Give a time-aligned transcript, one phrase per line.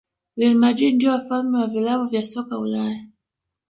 [0.35, 3.07] real madrid ndio wafalme wa vilabu vya soka ulaya